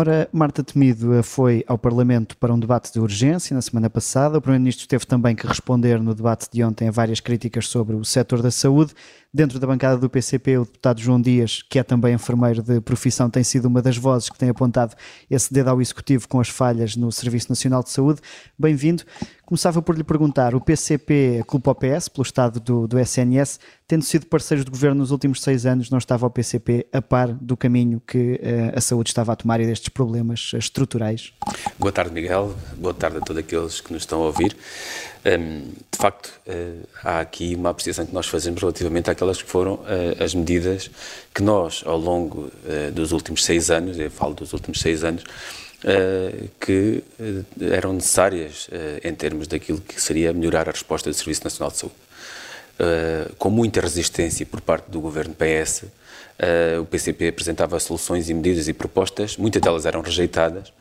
[0.00, 4.38] Ora, Marta Temido foi ao Parlamento para um debate de urgência na semana passada.
[4.38, 8.02] O Primeiro-Ministro teve também que responder no debate de ontem a várias críticas sobre o
[8.02, 8.94] setor da saúde.
[9.32, 13.30] Dentro da bancada do PCP, o deputado João Dias, que é também enfermeiro de profissão,
[13.30, 14.96] tem sido uma das vozes que tem apontado
[15.30, 18.20] esse dedo ao Executivo com as falhas no Serviço Nacional de Saúde.
[18.58, 19.04] Bem-vindo.
[19.46, 24.02] Começava por lhe perguntar: o PCP culpa o PS pelo estado do, do SNS, tendo
[24.02, 27.56] sido parceiros de governo nos últimos seis anos, não estava o PCP a par do
[27.56, 31.32] caminho que uh, a saúde estava a tomar e destes problemas estruturais?
[31.80, 32.54] Boa tarde, Miguel.
[32.76, 34.54] Boa tarde a todos aqueles que nos estão a ouvir.
[35.24, 39.76] Um, de facto, uh, há aqui uma apreciação que nós fazemos relativamente àquelas que foram
[39.76, 40.90] uh, as medidas
[41.34, 45.24] que nós, ao longo uh, dos últimos seis anos, eu falo dos últimos seis anos,
[46.60, 47.02] que
[47.58, 48.68] eram necessárias
[49.02, 51.96] em termos daquilo que seria melhorar a resposta do Serviço Nacional de Saúde.
[53.38, 55.84] com muita resistência por parte do governo PS,
[56.80, 60.72] o PCP apresentava soluções e medidas e propostas, muitas delas eram rejeitadas,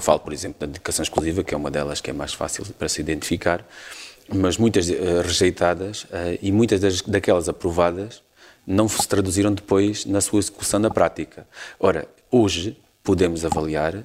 [0.00, 2.88] Falo, por exemplo, da dedicação exclusiva, que é uma delas que é mais fácil para
[2.88, 3.66] se identificar,
[4.32, 8.22] mas muitas uh, rejeitadas uh, e muitas das, daquelas aprovadas
[8.66, 11.46] não se traduziram depois na sua execução na prática.
[11.78, 14.02] Ora, hoje podemos avaliar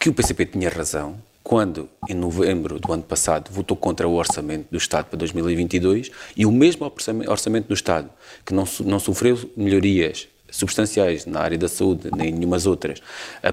[0.00, 4.66] que o PCP tinha razão quando, em novembro do ano passado, votou contra o orçamento
[4.70, 6.90] do Estado para 2022 e o mesmo
[7.28, 8.10] orçamento do Estado,
[8.44, 13.02] que não, não sofreu melhorias substanciais na área da saúde, nem nenhumas outras,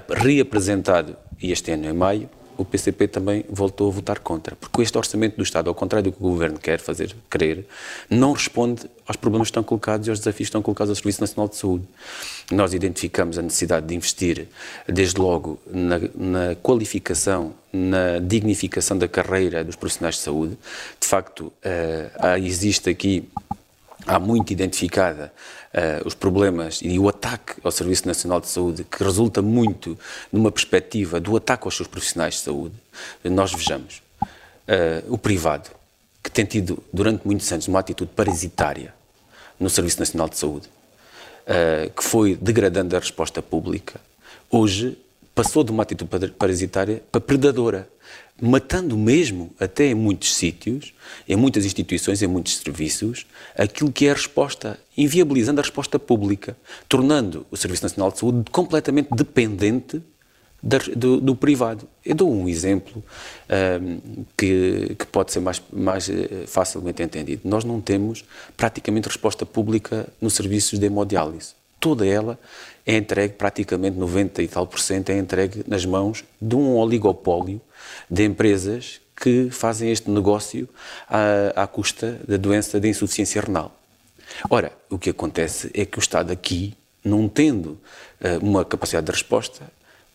[0.09, 4.53] reapresentado e este ano, em maio, o PCP também voltou a votar contra.
[4.58, 7.66] Porque este orçamento do Estado, ao contrário do que o Governo quer fazer crer,
[8.09, 11.22] não responde aos problemas que estão colocados e aos desafios que estão colocados ao Serviço
[11.22, 11.88] Nacional de Saúde.
[12.52, 14.47] Nós identificamos a necessidade de investir,
[14.86, 20.58] desde logo, na, na qualificação, na dignificação da carreira dos profissionais de saúde.
[21.00, 23.30] De facto, uh, existe aqui
[24.05, 25.32] há muito identificada
[25.73, 29.98] uh, os problemas e o ataque ao Serviço Nacional de Saúde, que resulta muito
[30.32, 32.76] numa perspectiva do ataque aos seus profissionais de saúde,
[33.23, 34.02] nós vejamos
[34.67, 35.70] uh, o privado,
[36.23, 38.93] que tem tido durante muitos anos uma atitude parasitária
[39.60, 43.99] no Serviço Nacional de Saúde, uh, que foi degradando a resposta pública,
[44.49, 44.98] hoje
[45.42, 47.88] passou de uma atitude parasitária para predadora
[48.42, 50.94] matando mesmo, até em muitos sítios,
[51.27, 53.26] em muitas instituições, em muitos serviços,
[53.58, 56.58] aquilo que é a resposta, inviabilizando a resposta pública,
[56.88, 60.02] tornando o Serviço Nacional de Saúde completamente dependente
[60.61, 61.88] do, do, privado.
[62.05, 63.04] Eu dou um exemplo
[63.82, 67.42] um, que, que, pode ser mais, mais eh, facilmente entendido.
[67.45, 68.26] Nós não temos
[68.58, 71.58] praticamente resposta pública nos serviços de hemodiálise.
[71.80, 72.40] Toda ela
[72.86, 77.62] é entregue, praticamente 90 e tal por cento, é entregue nas mãos de um oligopólio
[78.10, 80.67] de empresas que fazem este negócio
[81.08, 83.76] à, à custa da doença de insuficiência renal.
[84.50, 86.73] Ora, o que acontece é que o Estado aqui,
[87.04, 87.78] não tendo
[88.22, 89.64] uh, uma capacidade de resposta,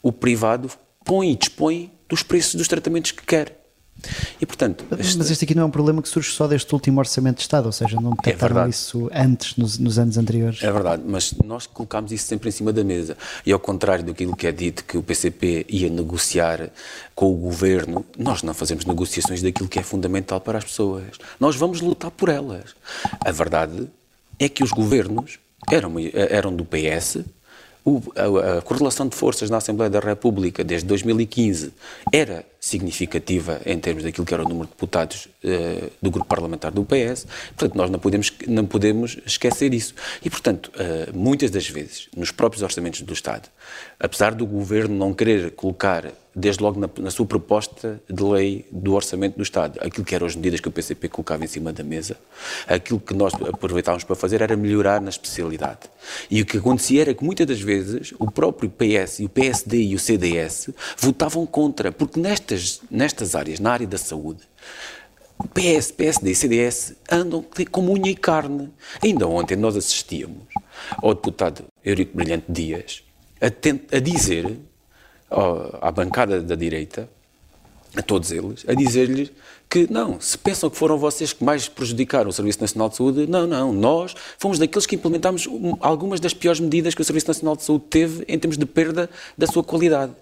[0.02, 0.70] o privado
[1.04, 3.63] põe e dispõe dos preços dos tratamentos que quer.
[4.40, 5.16] E, portanto, este...
[5.18, 7.66] Mas este aqui não é um problema que surge só deste último orçamento de Estado,
[7.66, 10.62] ou seja, não detectaram é isso antes, nos, nos, anos anteriores.
[10.62, 13.16] É verdade, mas nós colocámos isso sempre em cima da mesa.
[13.46, 16.70] E ao contrário daquilo que é dito que o PCP ia negociar
[17.14, 21.04] com o governo, nós não fazemos negociações daquilo que é fundamental para as pessoas.
[21.40, 22.74] Nós vamos lutar por elas.
[23.24, 23.88] A verdade
[24.38, 25.38] é que os governos
[25.70, 27.20] eram, eram do PS,
[27.84, 31.72] o, a, a, correlação de forças na Assembleia da República desde 2015
[32.10, 36.72] era significativa em termos daquilo que era o número de deputados uh, do grupo parlamentar
[36.72, 39.94] do PS, portanto nós não podemos, não podemos esquecer isso.
[40.24, 43.50] E portanto, uh, muitas das vezes, nos próprios orçamentos do Estado,
[44.00, 48.94] apesar do Governo não querer colocar desde logo na, na, sua proposta de lei do
[48.94, 49.78] Orçamento do Estado.
[49.80, 52.16] Aquilo que eram as medidas que o PCP colocava em cima da mesa,
[52.66, 55.80] aquilo que nós aproveitávamos para fazer era melhorar na especialidade.
[56.30, 59.82] E o que acontecia era que muitas das vezes o próprio PS e o PSD
[59.82, 62.18] e o CDS votavam contra, porque
[62.54, 64.40] nestas, nestas áreas, na área da saúde,
[65.52, 68.70] PS, PSD e CDS andam como unha e carne.
[69.02, 70.44] Ainda ontem nós assistíamos
[71.02, 73.02] ao deputado Eurico Brilhante Dias
[73.40, 73.46] a,
[73.96, 74.58] a dizer
[75.80, 77.08] à bancada da direita,
[77.96, 79.30] a todos eles, a dizer-lhes
[79.68, 83.26] que não, se pensam que foram vocês que mais prejudicaram o Serviço Nacional de Saúde,
[83.26, 85.48] não, não, nós fomos daqueles que implementámos
[85.80, 89.10] algumas das piores medidas que o Serviço Nacional de Saúde teve em termos de perda
[89.36, 90.12] da sua qualidade.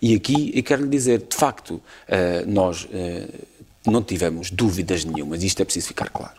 [0.00, 3.28] E aqui eu quero lhe dizer, de facto, eh, nós eh,
[3.86, 6.38] não tivemos dúvidas nenhumas, isto é preciso ficar claro.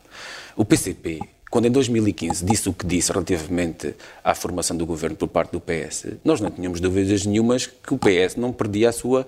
[0.55, 1.19] O PCP
[1.49, 5.59] quando em 2015 disse o que disse relativamente à formação do governo por parte do
[5.59, 9.27] PS, nós não tínhamos dúvidas nenhumas que o PS não perdia a sua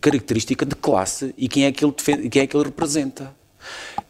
[0.00, 3.32] característica de classe e quem é que ele, defende, quem é que ele representa.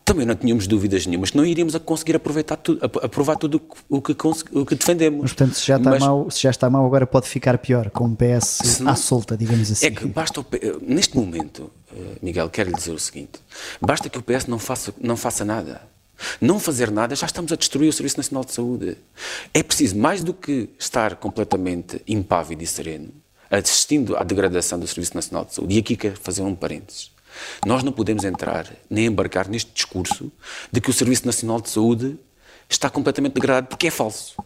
[0.05, 4.03] Também não tínhamos dúvidas nenhumas que não iríamos a conseguir aproveitar tudo, aprovar tudo o
[4.03, 4.15] que,
[4.53, 5.23] o que defendemos.
[5.23, 7.91] Mas, portanto, se já, está Mas, mal, se já está mal, agora pode ficar pior,
[7.91, 9.87] com o PS não, à solta, digamos assim.
[9.87, 10.47] É que basta, o,
[10.83, 13.41] neste momento, eh, Miguel, quero lhe dizer o seguinte:
[13.81, 15.81] basta que o PS não faça, não faça nada.
[16.41, 18.97] Não fazer nada, já estamos a destruir o Serviço Nacional de Saúde.
[19.53, 23.09] É preciso, mais do que estar completamente impávido e sereno,
[23.51, 27.11] assistindo à degradação do Serviço Nacional de Saúde, e aqui quero fazer um parênteses.
[27.67, 30.31] Nós não podemos entrar nem embarcar neste discurso
[30.71, 32.19] de que o Serviço Nacional de Saúde
[32.69, 34.37] está completamente degradado, porque é falso.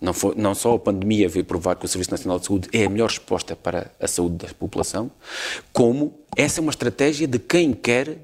[0.00, 2.84] Não, foi, não, só a pandemia veio provar que o Serviço Nacional de Saúde é
[2.84, 5.10] a melhor resposta para a saúde da população,
[5.72, 8.18] como essa é uma estratégia de quem quer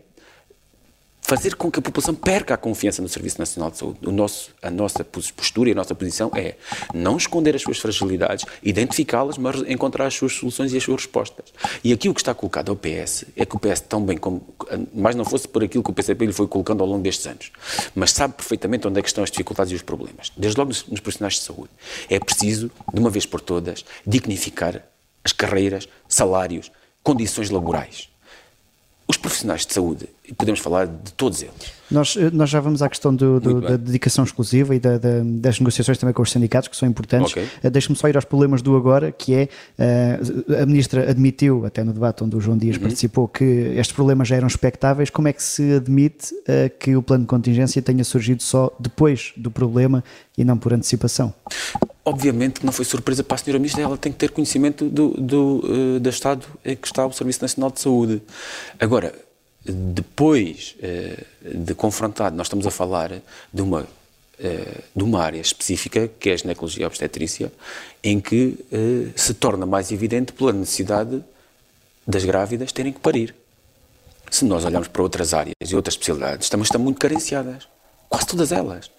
[1.29, 3.99] fazer com que a população perca a confiança no Serviço Nacional de Saúde.
[4.01, 6.55] Nosso, a nossa postura e a nossa posição é
[6.95, 11.53] não esconder as suas fragilidades, identificá-las, mas encontrar as suas soluções e as suas respostas.
[11.85, 14.43] E aqui o que está colocado ao PS é que o PS, tão bem como.
[14.95, 17.53] mais não fosse por aquilo que o PCP lhe foi colocando ao longo destes anos,
[17.95, 20.33] mas sabe perfeitamente onde é que estão as dificuldades e os problemas.
[20.35, 21.71] Desde logo nos, nos profissionais de saúde.
[22.09, 24.83] É preciso, de uma vez por todas, dignificar
[25.23, 26.73] as carreiras, salários,
[27.03, 28.09] condições laborais.
[29.07, 31.79] Os profissionais de saúde, e podemos falar de todos eles.
[31.91, 35.23] Nós, eh, nós já vamos à questão do, do, da dedicação exclusiva e da, da,
[35.25, 37.33] das negociações também com os sindicatos, que são importantes.
[37.33, 37.45] Okay.
[37.65, 39.49] Uh, Deixe-me só ir aos problemas do agora, que é,
[39.79, 42.83] uh, a Ministra admitiu, até no debate onde o João Dias uhum.
[42.83, 45.09] participou, que estes problemas já eram expectáveis.
[45.09, 49.33] Como é que se admite uh, que o plano de contingência tenha surgido só depois
[49.35, 50.05] do problema
[50.37, 51.33] e não por antecipação?
[52.05, 55.11] Obviamente que não foi surpresa para a senhora Ministra, ela tem que ter conhecimento do,
[55.11, 58.23] do, do Estado em que está o Serviço Nacional de Saúde.
[58.81, 59.13] Agora,
[59.73, 63.21] depois uh, de confrontado, nós estamos a falar
[63.53, 67.53] de uma, uh, de uma área específica, que é a ginecologia obstetrícia,
[68.03, 68.59] em que
[69.17, 71.23] se torna mais evidente pela necessidade
[72.07, 73.35] das grávidas terem que parir.
[74.31, 77.67] Se nós olharmos para outras áreas e outras especialidades, estamos, estão muito carenciadas.
[78.09, 78.91] Quase todas elas.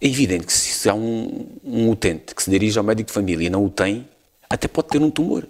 [0.00, 3.46] É evidente que se há um, um utente que se dirige ao médico de família
[3.46, 4.08] e não o tem,
[4.48, 5.46] até pode ter um tumor.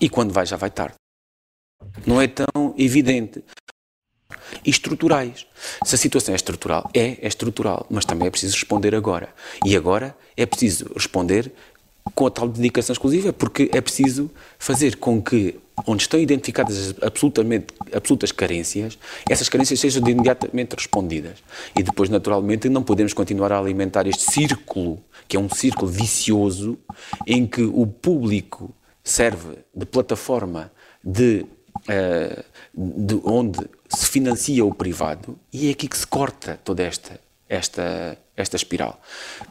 [0.00, 0.94] E quando vai, já vai tarde.
[2.06, 3.42] Não é tão evidente.
[4.64, 5.46] E estruturais.
[5.84, 9.28] Se a situação é estrutural, é, é estrutural, mas também é preciso responder agora.
[9.64, 11.52] E agora é preciso responder
[12.14, 17.66] com a tal dedicação exclusiva, porque é preciso fazer com que, onde estão identificadas absolutamente,
[17.92, 18.98] absolutas carências,
[19.28, 21.38] essas carências sejam imediatamente respondidas.
[21.76, 26.78] E depois, naturalmente, não podemos continuar a alimentar este círculo, que é um círculo vicioso,
[27.26, 28.72] em que o público
[29.02, 30.70] serve de plataforma
[31.02, 31.44] de,
[32.74, 38.16] de onde se financia o privado, e é aqui que se corta toda esta, esta,
[38.36, 39.00] esta espiral.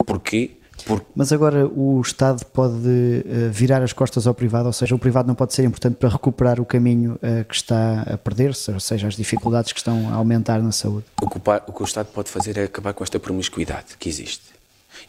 [0.05, 1.05] Porque por...
[1.15, 5.27] Mas agora o Estado pode uh, virar as costas ao privado, ou seja, o privado
[5.27, 9.07] não pode ser importante para recuperar o caminho uh, que está a perder-se, ou seja,
[9.07, 11.05] as dificuldades que estão a aumentar na saúde.
[11.21, 14.09] O que o, o que o Estado pode fazer é acabar com esta promiscuidade que
[14.09, 14.43] existe.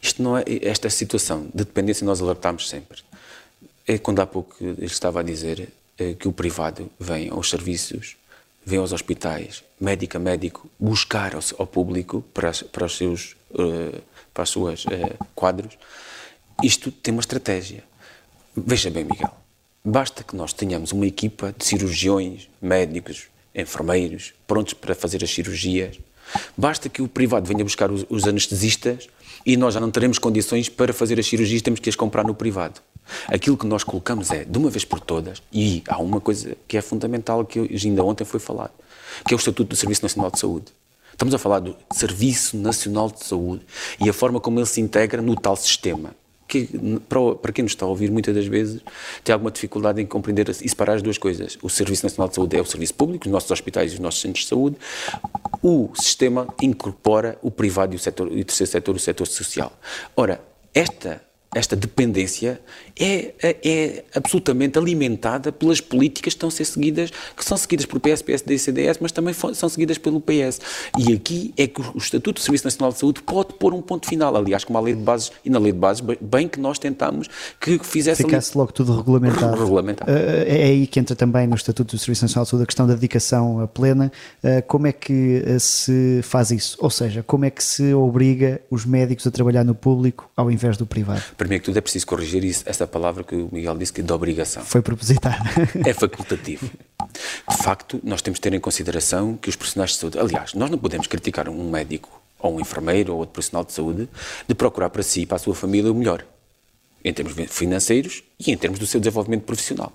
[0.01, 3.03] Isto não é esta situação de dependência nós alertamos sempre.
[3.87, 5.69] É quando há pouco ele estava a dizer
[6.19, 8.17] que o privado vem aos serviços,
[8.65, 14.03] vem aos hospitais, médico a médico, buscar ao, ao público para, para os seus uh,
[14.35, 15.79] para os seus eh, quadros,
[16.63, 17.85] isto tem uma estratégia.
[18.55, 19.33] Veja bem, Miguel,
[19.85, 25.99] basta que nós tenhamos uma equipa de cirurgiões, médicos, enfermeiros, prontos para fazer as cirurgias.
[26.57, 29.09] Basta que o privado venha buscar os, os anestesistas
[29.45, 32.35] e nós já não teremos condições para fazer as cirurgias, temos que as comprar no
[32.35, 32.81] privado.
[33.27, 36.77] Aquilo que nós colocamos é, de uma vez por todas, e há uma coisa que
[36.77, 38.73] é fundamental, que ainda ontem foi falado,
[39.27, 40.67] que é o Estatuto do Serviço Nacional de Saúde.
[41.13, 43.65] Estamos a falar do Serviço Nacional de Saúde
[44.01, 46.15] e a forma como ele se integra no tal sistema.
[46.47, 46.69] Que,
[47.09, 48.83] para, para quem nos está a ouvir, muitas das vezes
[49.23, 51.59] tem alguma dificuldade em compreender e separar as duas coisas.
[51.63, 54.21] O Serviço Nacional de Saúde é o serviço público, os nossos hospitais e os nossos
[54.21, 54.77] centros de saúde.
[55.63, 59.73] O sistema incorpora o privado e o, setor, e o terceiro setor, o setor social.
[60.17, 60.41] Ora,
[60.75, 61.23] esta
[61.55, 62.61] esta dependência
[62.99, 67.87] é, é, é, absolutamente alimentada pelas políticas que estão a ser seguidas, que são seguidas
[67.87, 70.61] por PS, PSD e CDS, mas também são seguidas pelo PS.
[70.99, 74.07] E aqui é que o Estatuto do Serviço Nacional de Saúde pode pôr um ponto
[74.07, 76.79] final, aliás, como a lei de bases, e na lei de bases, bem que nós
[76.79, 77.29] tentámos
[77.61, 78.25] que fizesse...
[78.25, 78.59] Ficasse ali...
[78.59, 79.57] logo tudo regulamentado.
[79.57, 80.11] regulamentado.
[80.11, 82.87] Uh, é aí que entra também no Estatuto do Serviço Nacional de Saúde a questão
[82.87, 84.11] da dedicação plena.
[84.43, 86.77] Uh, como é que se faz isso?
[86.81, 90.77] Ou seja, como é que se obriga os médicos a trabalhar no público ao invés
[90.77, 91.23] do privado?
[91.45, 94.05] Primeiro que tudo é preciso corrigir isso, essa palavra que o Miguel disse que é
[94.05, 94.65] de obrigação.
[94.65, 95.45] Foi propositada.
[95.87, 96.71] É facultativo.
[97.51, 100.71] De facto, nós temos de ter em consideração que os profissionais de saúde, aliás, nós
[100.71, 102.09] não podemos criticar um médico
[102.39, 104.09] ou um enfermeiro ou outro profissional de saúde
[104.49, 106.25] de procurar para si e para a sua família o melhor,
[107.05, 109.93] em termos financeiros e em termos do seu desenvolvimento profissional.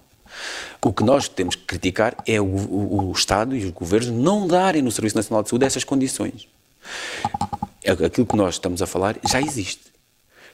[0.79, 4.46] O que nós temos que criticar é o, o, o Estado e os governos não
[4.46, 6.48] darem no Serviço Nacional de Saúde essas condições.
[7.84, 9.89] É aquilo que nós estamos a falar já existe.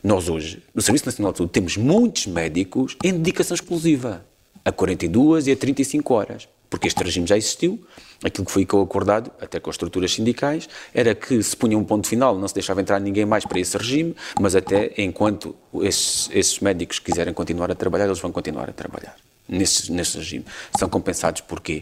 [0.05, 4.23] Nós hoje, no Serviço Nacional de Saúde, temos muitos médicos em dedicação exclusiva,
[4.63, 7.83] a 42 e a 35 horas, porque este regime já existiu,
[8.23, 12.07] aquilo que foi acordado, até com as estruturas sindicais, era que se punha um ponto
[12.07, 16.59] final, não se deixava entrar ninguém mais para esse regime, mas até enquanto esses, esses
[16.59, 19.15] médicos quiserem continuar a trabalhar, eles vão continuar a trabalhar
[19.49, 20.45] nesse, nesse regime.
[20.77, 21.81] São compensados por quê?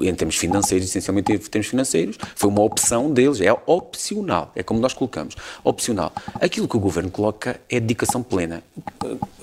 [0.00, 4.80] Em termos financeiros, essencialmente em termos financeiros, foi uma opção deles, é opcional, é como
[4.80, 6.12] nós colocamos, opcional.
[6.34, 8.62] Aquilo que o governo coloca é dedicação plena.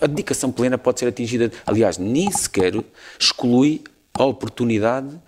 [0.02, 2.74] A dedicação plena pode ser atingida, aliás, nem sequer
[3.20, 5.20] exclui a oportunidade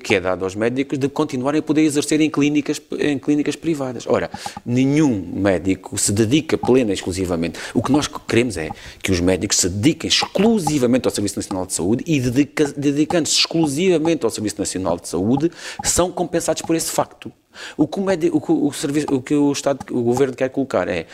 [0.00, 4.04] que é dado aos médicos de continuarem a poder exercer em clínicas, em clínicas privadas.
[4.06, 4.30] Ora,
[4.64, 7.58] nenhum médico se dedica plena e exclusivamente.
[7.72, 8.70] O que nós queremos é
[9.02, 14.24] que os médicos se dediquem exclusivamente ao Serviço Nacional de Saúde e dedica, dedicando-se exclusivamente
[14.24, 15.50] ao Serviço Nacional de Saúde
[15.84, 17.32] são compensados por esse facto.
[17.76, 20.88] O que o, médico, o, o, serviço, o, que o Estado, o Governo quer colocar
[20.88, 21.06] é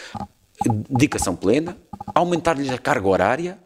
[0.89, 1.77] dedicação plena,
[2.15, 3.59] aumentar-lhes a carga horária,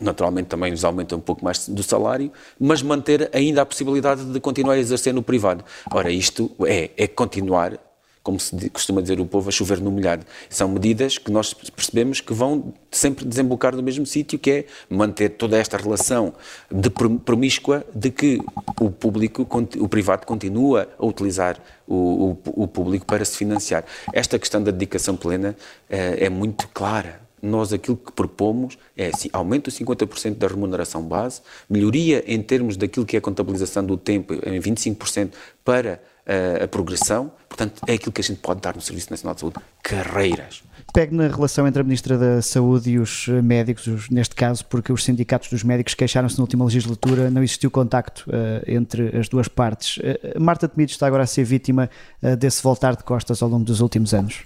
[0.00, 4.40] naturalmente também nos aumenta um pouco mais do salário, mas manter ainda a possibilidade de
[4.40, 5.64] continuar a exercer no privado.
[5.90, 7.78] Ora, isto é, é continuar,
[8.22, 10.24] como se costuma dizer o povo, a chover no molhado.
[10.48, 15.30] São medidas que nós percebemos que vão sempre desembocar no mesmo sítio, que é manter
[15.30, 16.34] toda esta relação
[16.70, 18.38] de promíscua de que
[18.80, 19.46] o público,
[19.78, 23.84] o privado continua a utilizar o, o, o público para se financiar.
[24.12, 25.56] Esta questão da dedicação plena
[25.88, 31.02] é, é muito clara nós aquilo que propomos é assim, aumento de 50% da remuneração
[31.02, 35.32] base, melhoria em termos daquilo que é a contabilização do tempo em 25%
[35.64, 39.34] para uh, a progressão, portanto é aquilo que a gente pode dar no Serviço Nacional
[39.34, 40.62] de Saúde, carreiras.
[40.92, 44.92] Pegue na relação entre a Ministra da Saúde e os médicos, os, neste caso, porque
[44.92, 49.46] os sindicatos dos médicos queixaram-se na última legislatura, não existiu contacto uh, entre as duas
[49.46, 49.98] partes.
[49.98, 51.88] Uh, Marta Temido está agora a ser vítima
[52.22, 54.40] uh, desse voltar de costas ao longo dos últimos anos.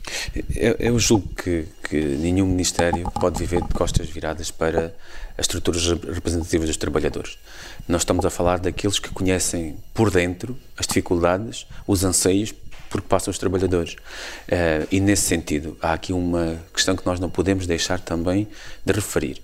[0.54, 4.94] Eu, eu julgo que, que nenhum Ministério pode viver de costas viradas para
[5.36, 7.38] as estruturas representativas dos trabalhadores.
[7.88, 12.52] Nós estamos a falar daqueles que conhecem por dentro as dificuldades, os anseios
[12.94, 13.94] porque passam os trabalhadores.
[13.94, 18.46] Uh, e nesse sentido, há aqui uma questão que nós não podemos deixar também
[18.86, 19.42] de referir.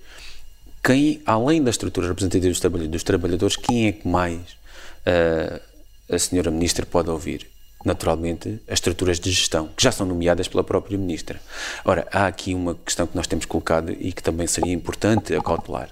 [0.85, 2.49] Quem, além da estrutura representativa
[2.87, 5.61] dos trabalhadores, quem é que mais uh,
[6.09, 7.51] a senhora Ministra pode ouvir?
[7.85, 11.41] Naturalmente, as estruturas de gestão, que já são nomeadas pela própria Ministra.
[11.85, 15.91] Ora, há aqui uma questão que nós temos colocado e que também seria importante acautelar.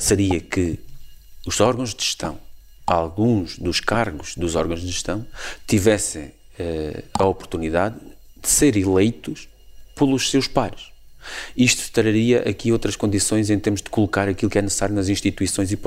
[0.00, 0.80] Seria que
[1.46, 2.36] os órgãos de gestão,
[2.84, 5.24] alguns dos cargos dos órgãos de gestão,
[5.68, 6.32] tivessem eh,
[7.14, 7.96] a oportunidade
[8.40, 9.48] de ser eleitos
[9.94, 10.92] pelos seus pares.
[11.56, 15.72] Isto traria aqui outras condições em termos de colocar aquilo que é necessário nas instituições
[15.72, 15.78] e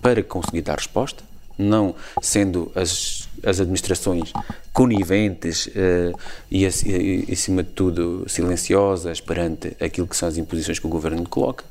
[0.00, 1.22] para conseguir dar resposta,
[1.56, 4.32] não sendo as, as administrações
[4.74, 6.18] coniventes uh,
[6.50, 11.64] e, acima de tudo, silenciosas perante aquilo que são as imposições que o governo coloca,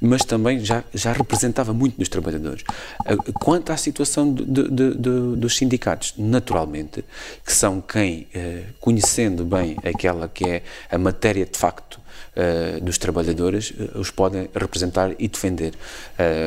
[0.00, 2.62] mas também já, já representava muito nos trabalhadores.
[3.00, 7.04] Uh, quanto à situação de, de, de, dos sindicatos, naturalmente,
[7.44, 12.02] que são quem, uh, conhecendo bem aquela que é a matéria de facto
[12.82, 15.72] dos trabalhadores os podem representar e defender,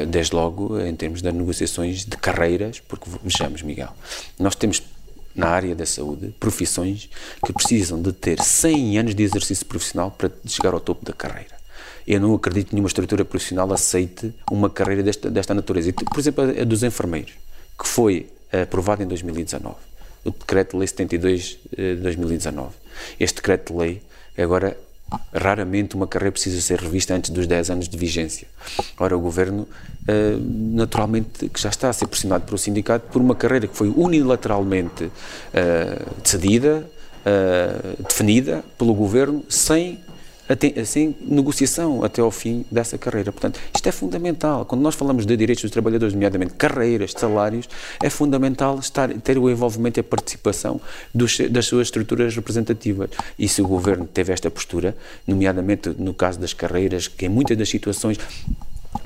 [0.10, 3.94] desde logo em termos das negociações de carreiras, porque vejamos, Miguel,
[4.38, 4.82] nós temos
[5.38, 7.10] na área da saúde profissões
[7.46, 11.56] que precisam de ter 100 anos de exercício profissional para chegar ao topo da carreira.
[12.08, 15.94] Eu não acredito que nenhuma estrutura profissional aceite uma carreira desta, desta natureza.
[15.94, 17.34] Por exemplo, a dos enfermeiros,
[17.78, 19.76] que foi aprovado em 2019.
[20.26, 22.70] O Decreto-Lei 72 de 2019.
[23.20, 24.02] Este Decreto-Lei
[24.38, 24.78] agora
[25.34, 28.48] Raramente uma carreira precisa ser revista antes dos 10 anos de vigência.
[29.00, 33.36] Ora, o governo, uh, naturalmente, que já está a ser pressionado pelo sindicato por uma
[33.36, 36.90] carreira que foi unilateralmente uh, decidida,
[37.26, 40.00] uh, definida pelo governo, sem
[40.82, 43.32] assim, negociação até ao fim dessa carreira.
[43.32, 44.66] Portanto, isto é fundamental.
[44.66, 47.68] Quando nós falamos de direitos dos trabalhadores, nomeadamente carreiras, salários,
[48.02, 50.80] é fundamental estar, ter o envolvimento e a participação
[51.14, 53.10] dos, das suas estruturas representativas.
[53.38, 57.58] E se o governo teve esta postura, nomeadamente no caso das carreiras, que em muitas
[57.58, 58.18] das situações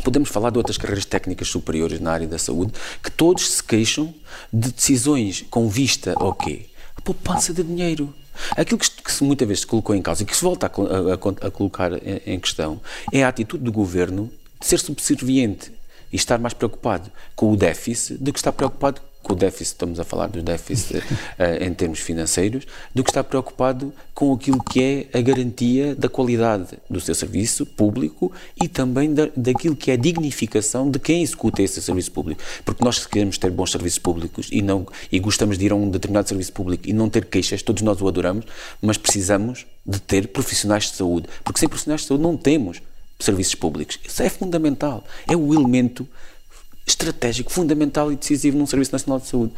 [0.03, 4.13] Podemos falar de outras carreiras técnicas superiores na área da saúde que todos se queixam
[4.51, 6.65] de decisões com vista ao quê?
[6.95, 8.13] A poupança de dinheiro.
[8.51, 11.47] Aquilo que, que muitas vezes se colocou em causa e que se volta a, a,
[11.47, 12.79] a colocar em, em questão
[13.11, 15.71] é a atitude do governo de ser subserviente
[16.11, 19.99] e estar mais preocupado com o déficit do que estar preocupado com o déficit, estamos
[19.99, 21.03] a falar do déficit uh,
[21.61, 26.77] em termos financeiros, do que estar preocupado com aquilo que é a garantia da qualidade
[26.89, 31.61] do seu serviço público e também da, daquilo que é a dignificação de quem executa
[31.61, 32.41] esse serviço público.
[32.65, 35.89] Porque nós queremos ter bons serviços públicos e, não, e gostamos de ir a um
[35.89, 38.45] determinado serviço público e não ter queixas, todos nós o adoramos,
[38.81, 42.81] mas precisamos de ter profissionais de saúde, porque sem profissionais de saúde não temos
[43.19, 43.99] serviços públicos.
[44.03, 45.03] Isso é fundamental.
[45.27, 46.07] É o elemento
[46.85, 49.53] estratégico, fundamental e decisivo num Serviço Nacional de Saúde.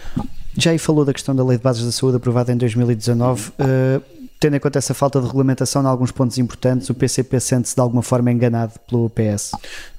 [0.58, 3.50] Já aí falou da questão da Lei de Bases da Saúde aprovada em 2019.
[3.50, 4.04] Uh,
[4.40, 7.82] tendo em conta essa falta de regulamentação em alguns pontos importantes, o PCP sente-se de
[7.82, 9.52] alguma forma enganado pelo PS?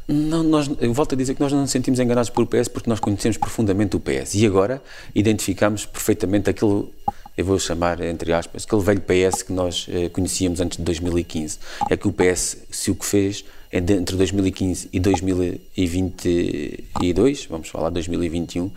[0.07, 2.91] Não, nós, eu volto a dizer que nós não nos sentimos enganados pelo PS porque
[2.91, 4.83] nós conhecemos profundamente o PS e agora
[5.15, 6.93] identificamos perfeitamente aquilo,
[7.37, 11.59] eu vou chamar entre aspas, aquele velho PS que nós eh, conhecíamos antes de 2015.
[11.89, 18.71] É que o PS, se o que fez entre 2015 e 2022, vamos falar 2021,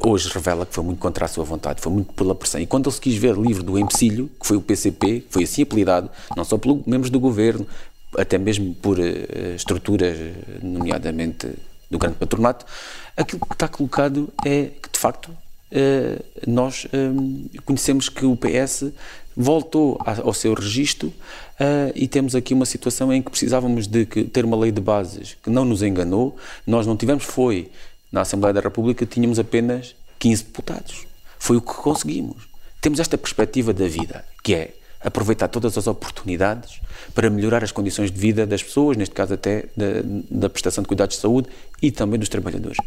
[0.00, 2.58] hoje revela que foi muito contra a sua vontade, foi muito pela pressão.
[2.58, 5.44] E quando ele se quis ver livre do empecilho, que foi o PCP, que foi
[5.44, 7.66] assim apelidado, não só pelos membros do governo,
[8.16, 9.02] até mesmo por uh,
[9.54, 10.16] estruturas,
[10.62, 11.50] nomeadamente
[11.90, 12.64] do grande patronato,
[13.14, 15.36] aquilo que está colocado é que, de facto, uh,
[16.46, 18.84] nós um, conhecemos que o PS
[19.36, 21.12] voltou ao seu registro
[21.62, 24.80] uh, e temos aqui uma situação em que precisávamos de que, ter uma lei de
[24.80, 26.36] bases que não nos enganou.
[26.66, 27.70] Nós não tivemos, foi
[28.10, 31.06] na Assembleia da República, tínhamos apenas 15 deputados.
[31.38, 32.48] Foi o que conseguimos.
[32.80, 36.80] Temos esta perspectiva da vida, que é aproveitar todas as oportunidades
[37.14, 39.86] para melhorar as condições de vida das pessoas, neste caso até da,
[40.30, 41.48] da prestação de cuidados de saúde
[41.80, 42.78] e também dos trabalhadores.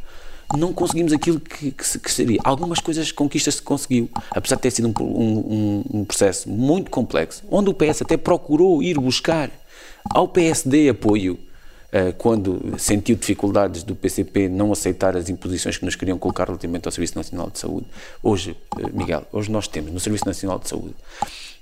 [0.55, 2.39] Não conseguimos aquilo que, que, que seria.
[2.43, 7.43] Algumas coisas, conquistas se conseguiu, apesar de ter sido um, um, um processo muito complexo,
[7.49, 9.49] onde o PS até procurou ir buscar
[10.13, 11.39] ao PSD apoio
[11.91, 16.85] eh, quando sentiu dificuldades do PCP não aceitar as imposições que nos queriam colocar relativamente
[16.87, 17.87] ao Serviço Nacional de Saúde.
[18.21, 20.93] Hoje, eh, Miguel, hoje nós temos no Serviço Nacional de Saúde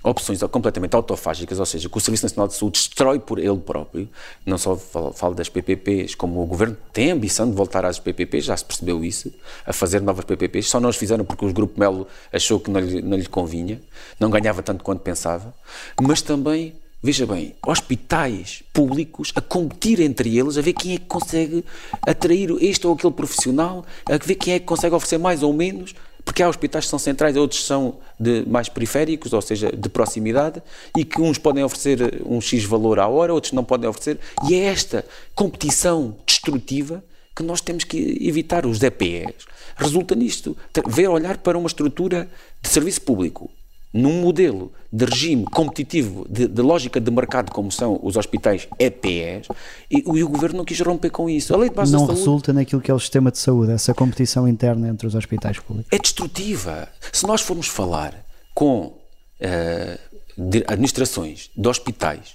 [0.04, 4.08] opções completamente autofágicas, ou seja, que o Serviço Nacional de Saúde destrói por ele próprio.
[4.44, 8.44] Não só falo das PPPs, como o Governo tem a ambição de voltar às PPPs,
[8.44, 9.32] já se percebeu isso,
[9.66, 12.80] a fazer novas PPPs, só não as fizeram porque o Grupo Melo achou que não
[12.80, 13.80] lhe, não lhe convinha,
[14.20, 15.54] não ganhava tanto quanto pensava,
[16.00, 21.04] mas também veja bem, hospitais públicos a competir entre eles, a ver quem é que
[21.04, 21.62] consegue
[22.00, 25.94] atrair este ou aquele profissional, a ver quem é que consegue oferecer mais ou menos,
[26.24, 30.62] porque há hospitais que são centrais, outros são de mais periféricos, ou seja, de proximidade,
[30.96, 34.54] e que uns podem oferecer um X valor à hora, outros não podem oferecer, e
[34.54, 37.04] é esta competição destrutiva
[37.36, 38.64] que nós temos que evitar.
[38.64, 39.34] Os EPEs
[39.76, 40.56] resulta nisto,
[40.86, 42.28] ver olhar para uma estrutura
[42.62, 43.50] de serviço público
[43.94, 49.46] num modelo de regime competitivo, de, de, lógica de mercado, como são os hospitais EPEs,
[49.88, 51.54] e, e o governo não quis romper com isso.
[51.54, 53.70] A lei de base não da saúde resulta naquilo que é o sistema de saúde,
[53.70, 55.92] essa competição interna entre os hospitais públicos.
[55.92, 56.88] É destrutiva.
[57.12, 58.14] Se nós formos falar
[58.52, 62.34] com uh, administrações de hospitais,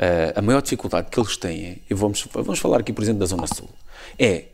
[0.00, 3.26] uh, a maior dificuldade que eles têm, e vamos, vamos falar aqui, por exemplo, da
[3.26, 3.68] Zona Sul,
[4.18, 4.44] é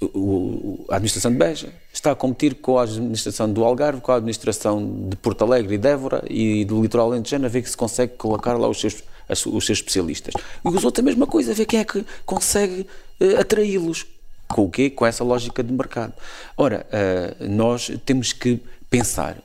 [0.00, 4.16] o, a administração de Beja está a competir com a administração do Algarve, com a
[4.16, 5.88] administração de Porto Alegre e de
[6.30, 9.70] e do litoral alentejano a ver que se consegue colocar lá os seus, os seus
[9.70, 10.34] especialistas.
[10.64, 12.86] E os outros a mesma coisa, a ver quem é que consegue
[13.20, 14.06] uh, atraí-los.
[14.48, 14.88] Com o quê?
[14.88, 16.14] Com essa lógica de mercado.
[16.56, 19.36] Ora, uh, nós temos que pensar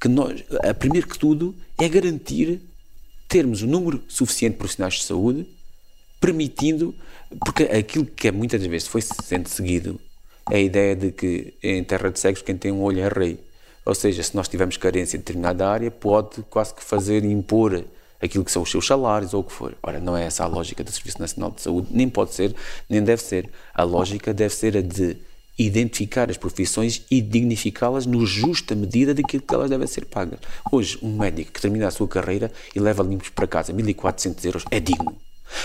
[0.00, 2.60] que nós, uh, primeiro que tudo, é garantir
[3.28, 5.46] termos o um número suficiente de profissionais de saúde,
[6.22, 6.94] permitindo
[7.44, 10.00] porque aquilo que é muitas vezes foi sendo seguido
[10.50, 13.38] é a ideia de que em terra de cegos quem tem um olho é rei.
[13.84, 17.84] Ou seja, se nós tivermos carência em determinada área, pode quase que fazer impor
[18.20, 19.76] aquilo que são os seus salários ou o que for.
[19.82, 22.54] Ora, não é essa a lógica do Serviço Nacional de Saúde, nem pode ser,
[22.88, 23.50] nem deve ser.
[23.74, 25.16] A lógica deve ser a de
[25.58, 30.38] identificar as profissões e dignificá-las no justa medida daquilo que elas devem ser pagas.
[30.70, 34.64] Hoje, um médico que termina a sua carreira e leva limpos para casa 1.400 euros
[34.70, 35.16] é digno.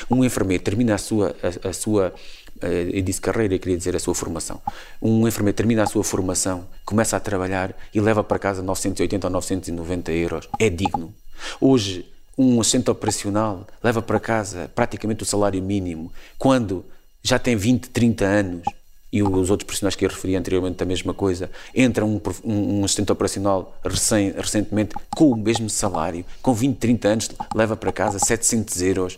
[0.09, 2.13] Um enfermeiro termina a sua, a, a sua
[2.61, 4.61] eh, eu disse carreira, eu queria dizer a sua formação.
[5.01, 9.31] Um enfermeiro termina a sua formação, começa a trabalhar e leva para casa 980 ou
[9.31, 10.49] 990 euros.
[10.59, 11.13] É digno.
[11.61, 12.05] Hoje,
[12.37, 16.85] um assistente operacional leva para casa praticamente o salário mínimo, quando
[17.23, 18.63] já tem 20, 30 anos,
[19.11, 22.85] e os outros profissionais que eu referi anteriormente a mesma coisa, entra um, um, um
[22.85, 28.19] assistente operacional recém, recentemente com o mesmo salário, com 20, 30 anos, leva para casa
[28.19, 29.17] 700 euros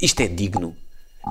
[0.00, 0.76] isto é digno.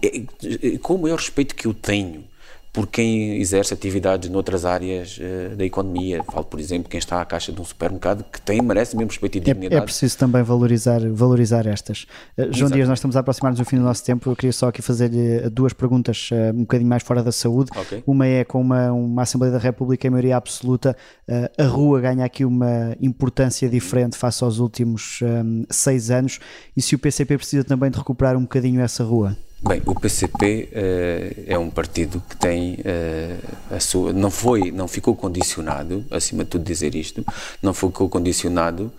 [0.03, 2.23] É, com o maior respeito que eu tenho
[2.71, 6.23] por quem exerce atividades noutras áreas uh, da economia.
[6.23, 9.37] Falo, por exemplo, quem está à caixa de um supermercado que tem, merece mesmo respeito
[9.37, 9.75] e dignidade.
[9.75, 12.05] É, é preciso também valorizar, valorizar estas.
[12.37, 14.29] Uh, João Dias, nós estamos a aproximar-nos do fim do nosso tempo.
[14.29, 17.71] Eu queria só aqui fazer-lhe duas perguntas uh, um bocadinho mais fora da saúde.
[17.75, 18.03] Okay.
[18.05, 20.95] Uma é com uma, uma Assembleia da República em maioria absoluta.
[21.57, 26.39] a rua ganha aqui uma importância diferente face aos últimos um, seis anos.
[26.77, 29.35] E se o PCP precisa também de recuperar um bocadinho essa rua?
[29.61, 34.71] Bem, o PCP uh, eh, é um partido que tem uh, a sua, não foi,
[34.71, 37.25] não ficou condicionado, acima de tudo dizer isto,
[37.61, 38.89] não ficou condicionado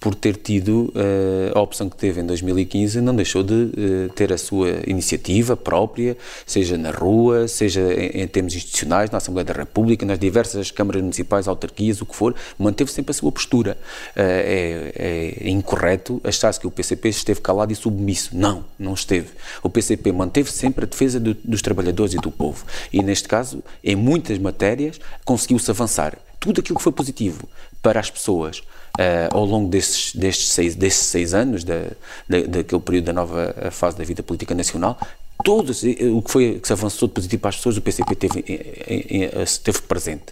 [0.00, 4.32] por ter tido uh, a opção que teve em 2015, não deixou de uh, ter
[4.32, 9.52] a sua iniciativa própria, seja na rua, seja em, em, termos institucionais, na Assembleia da
[9.52, 13.76] República, nas diversas câmaras municipais, autarquias, o que for, manteve sempre a sua postura.
[14.16, 18.30] Uh, é, é, incorreto achar-se que o PCP esteve calado e submisso.
[18.32, 19.28] Não, não esteve.
[19.62, 22.64] O PCP manteve sempre a defesa do, dos trabalhadores e do povo.
[22.90, 26.16] E neste caso, em muitas matérias, conseguiu-se avançar.
[26.38, 27.46] Tudo aquilo que foi positivo
[27.82, 28.62] para as pessoas,
[28.98, 31.90] uh, ao longo destes, destes, seis, destes seis anos, da,
[32.28, 34.98] da, daquele período da nova eh, fase da vida política nacional,
[35.44, 38.14] todos, eh, o que foi que se avançou de positivo para as pessoas, o PCP
[38.14, 38.42] teve,
[39.62, 40.26] teve presente.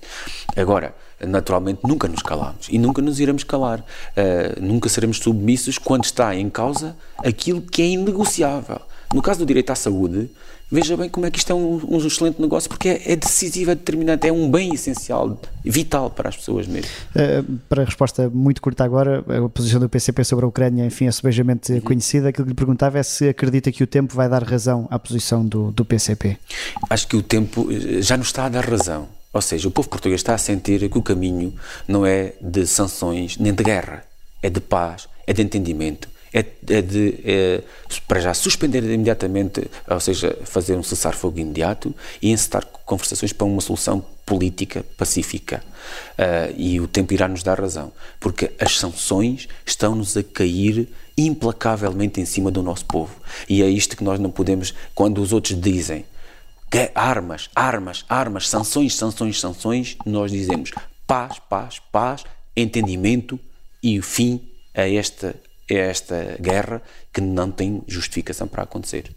[0.57, 3.81] Agora, naturalmente, nunca nos calamos e nunca nos iremos calar.
[3.81, 8.81] Uh, nunca seremos submissos quando está em causa aquilo que é inegociável.
[9.13, 10.31] No caso do direito à saúde,
[10.71, 13.71] veja bem como é que isto é um, um excelente negócio, porque é, é, decisivo,
[13.71, 16.91] é determinante, é um bem essencial, vital para as pessoas mesmo.
[17.17, 21.07] Uh, para a resposta muito curta agora, a posição do PCP sobre a Ucrânia, enfim,
[21.07, 21.81] é subejamente uhum.
[21.81, 22.29] conhecida.
[22.29, 25.45] Aquilo que lhe perguntava é se acredita que o tempo vai dar razão à posição
[25.45, 26.37] do, do PCP.
[26.91, 29.09] Acho que o tempo eh, já nos está a dar razão.
[29.33, 31.55] Ou seja, o povo português está a sentir que o caminho
[31.87, 34.05] não é de sanções nem de guerra,
[34.43, 37.63] é de paz, é de entendimento é, é de, é,
[38.07, 43.61] para já, suspender imediatamente, ou seja, fazer um cessar-fogo imediato e encetar conversações para uma
[43.61, 45.63] solução política pacífica.
[46.19, 52.21] Uh, e o tempo irá nos dar razão, porque as sanções estão-nos a cair implacavelmente
[52.21, 53.15] em cima do nosso povo.
[53.49, 56.05] E é isto que nós não podemos, quando os outros dizem
[56.71, 60.73] que armas, armas, armas, sanções, sanções, sanções, nós dizemos
[61.07, 63.41] paz, paz, paz, entendimento
[63.83, 64.41] e o fim
[64.75, 65.35] a esta
[65.69, 69.11] esta guerra que não tem justificação para acontecer.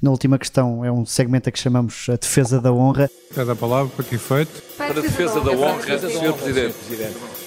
[0.00, 3.10] Na última questão, é um segmento a que chamamos a defesa da honra.
[3.34, 4.62] Cada palavra para que efeito?
[4.76, 6.32] Para a defesa da honra, Sr.
[6.32, 7.39] Presidente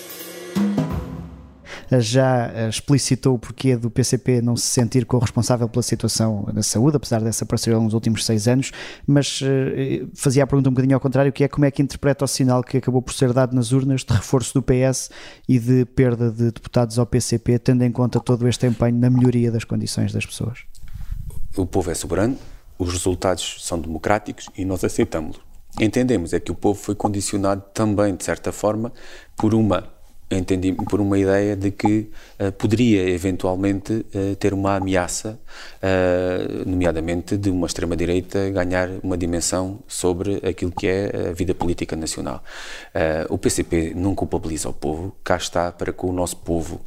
[1.99, 6.97] já eh, explicitou o porquê do PCP não se sentir corresponsável pela situação da saúde,
[6.97, 8.71] apesar dessa parceria nos últimos seis anos,
[9.06, 12.25] mas eh, fazia a pergunta um bocadinho ao contrário, que é como é que interpreta
[12.25, 15.10] o sinal que acabou por ser dado nas urnas de reforço do PS
[15.47, 19.51] e de perda de deputados ao PCP, tendo em conta todo este empenho na melhoria
[19.51, 20.60] das condições das pessoas?
[21.56, 22.38] O povo é soberano,
[22.79, 25.39] os resultados são democráticos e nós aceitamos.
[25.79, 28.91] Entendemos é que o povo foi condicionado também, de certa forma,
[29.36, 29.92] por uma
[30.38, 35.39] entendi por uma ideia de que uh, poderia eventualmente uh, ter uma ameaça,
[35.82, 41.96] uh, nomeadamente de uma extrema-direita ganhar uma dimensão sobre aquilo que é a vida política
[41.96, 42.43] nacional.
[43.30, 46.82] o PCP não culpabiliza o povo, cá está para que o nosso povo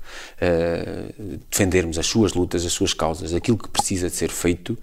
[1.51, 4.79] defendermos as suas lutas, as suas causas, aquilo que precisa de ser feito.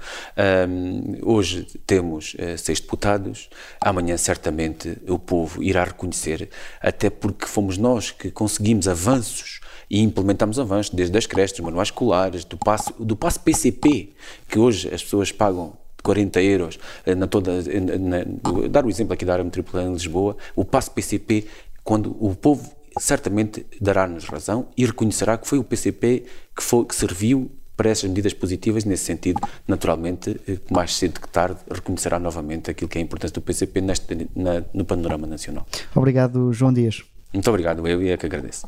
[1.22, 3.50] hoje temos seis deputados,
[3.80, 6.50] amanhã certamente o povo irá reconhecer,
[6.82, 11.66] até porque fomos nós que conseguimos conseguimos avanços e implementamos avanços, desde as creches, dos
[11.66, 14.14] manuais escolares, do passo, do passo PCP,
[14.48, 19.14] que hoje as pessoas pagam 40 euros eh, na toda, na, na, dar o exemplo
[19.14, 21.48] aqui da área metropolitana de Lisboa, o passo PCP,
[21.84, 26.96] quando o povo certamente dará-nos razão e reconhecerá que foi o PCP que, foi, que
[26.96, 32.70] serviu para essas medidas positivas, nesse sentido, naturalmente, eh, mais cedo que tarde, reconhecerá novamente
[32.70, 35.66] aquilo que é a importância do PCP neste, na, no panorama nacional.
[35.96, 37.04] Obrigado, João Dias.
[37.34, 38.68] Muito obrigado, eu e é que agradeço.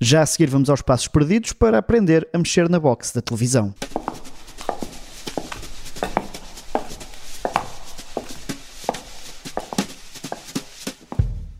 [0.00, 3.74] Já a seguir vamos aos passos perdidos para aprender a mexer na box da televisão.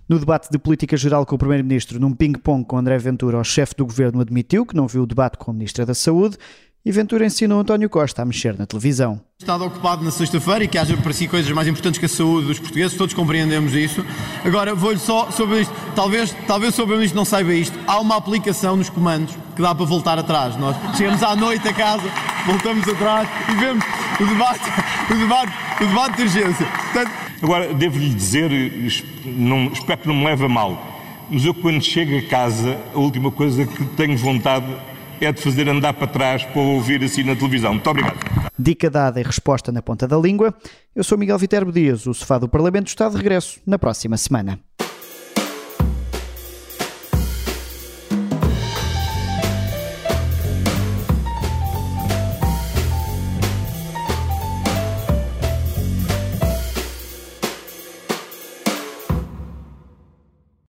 [0.09, 3.77] No debate de política geral com o Primeiro-Ministro, num ping-pong com André Ventura, o chefe
[3.77, 6.37] do governo admitiu que não viu o debate com a Ministra da Saúde
[6.85, 9.21] e Ventura ensinou António Costa a mexer na televisão.
[9.39, 12.47] Estado ocupado na sexta-feira e que haja para si coisas mais importantes que a saúde
[12.47, 14.05] dos portugueses, todos compreendemos isso.
[14.45, 18.77] Agora, vou-lhe só sobre isto, talvez, talvez sobre isto não saiba isto, há uma aplicação
[18.77, 20.57] nos comandos que dá para voltar atrás.
[20.57, 22.09] Nós chegamos à noite a casa,
[22.47, 23.85] voltamos atrás e vemos
[24.19, 24.71] o debate,
[25.11, 26.67] o debate, o debate de urgência.
[26.67, 27.11] Portanto...
[27.43, 28.51] Agora, devo-lhe dizer,
[29.25, 32.99] não, espero que não me leve a mal, mas eu quando chego a casa, a
[32.99, 34.67] última coisa que tenho vontade
[35.25, 37.73] é de fazer andar para trás para ouvir assim na televisão.
[37.75, 38.19] Muito obrigado.
[38.59, 40.55] Dica dada e resposta na ponta da língua.
[40.95, 44.59] Eu sou Miguel Viterbo Dias, o sofá do Parlamento está de regresso na próxima semana.